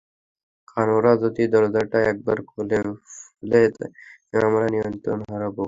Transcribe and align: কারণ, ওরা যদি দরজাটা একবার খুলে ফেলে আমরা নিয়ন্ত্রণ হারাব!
কারণ, 0.67 0.91
ওরা 0.99 1.11
যদি 1.23 1.41
দরজাটা 1.53 1.99
একবার 2.11 2.37
খুলে 2.49 2.79
ফেলে 3.33 3.61
আমরা 4.47 4.65
নিয়ন্ত্রণ 4.73 5.19
হারাব! 5.29 5.53